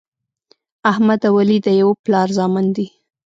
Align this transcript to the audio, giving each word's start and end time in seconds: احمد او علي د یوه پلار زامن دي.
احمد 0.91 1.21
او 1.29 1.35
علي 1.41 1.57
د 1.65 1.67
یوه 1.81 1.95
پلار 2.03 2.27
زامن 2.37 2.65
دي. 2.75 2.87